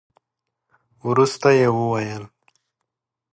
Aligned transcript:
وروسته 1.07 1.49
يې 1.59 1.67
وويل. 1.77 2.23